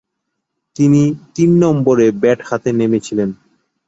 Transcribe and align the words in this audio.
তিনি 0.75 1.01
তিন 1.35 1.49
নম্বরে 1.63 2.05
ব্যাট 2.21 2.39
হাতে 2.45 2.69
নেমেছিলেন। 2.73 3.29